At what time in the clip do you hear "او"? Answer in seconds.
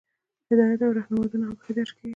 0.85-0.91